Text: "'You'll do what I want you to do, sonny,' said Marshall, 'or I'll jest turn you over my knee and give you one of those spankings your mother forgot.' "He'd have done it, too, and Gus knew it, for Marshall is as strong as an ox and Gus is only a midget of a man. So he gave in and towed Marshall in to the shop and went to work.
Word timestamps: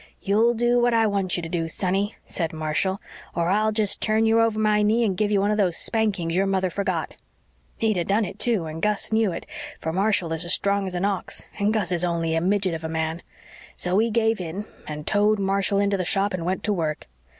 "'You'll 0.19 0.55
do 0.55 0.79
what 0.79 0.95
I 0.95 1.05
want 1.05 1.37
you 1.37 1.43
to 1.43 1.47
do, 1.47 1.67
sonny,' 1.67 2.15
said 2.25 2.53
Marshall, 2.53 2.99
'or 3.35 3.49
I'll 3.49 3.71
jest 3.71 4.01
turn 4.01 4.25
you 4.25 4.41
over 4.41 4.57
my 4.57 4.81
knee 4.81 5.05
and 5.05 5.15
give 5.15 5.29
you 5.29 5.39
one 5.39 5.51
of 5.51 5.57
those 5.57 5.77
spankings 5.77 6.35
your 6.35 6.47
mother 6.47 6.71
forgot.' 6.71 7.13
"He'd 7.77 7.97
have 7.97 8.07
done 8.07 8.25
it, 8.25 8.39
too, 8.39 8.65
and 8.65 8.81
Gus 8.81 9.11
knew 9.11 9.31
it, 9.31 9.45
for 9.79 9.93
Marshall 9.93 10.33
is 10.33 10.43
as 10.43 10.55
strong 10.55 10.87
as 10.87 10.95
an 10.95 11.05
ox 11.05 11.45
and 11.59 11.71
Gus 11.71 11.91
is 11.91 12.03
only 12.03 12.33
a 12.33 12.41
midget 12.41 12.73
of 12.73 12.83
a 12.83 12.89
man. 12.89 13.21
So 13.77 13.99
he 13.99 14.09
gave 14.09 14.41
in 14.41 14.65
and 14.87 15.05
towed 15.05 15.37
Marshall 15.37 15.77
in 15.77 15.91
to 15.91 15.97
the 15.97 16.03
shop 16.03 16.33
and 16.33 16.45
went 16.47 16.63
to 16.63 16.73
work. 16.73 17.05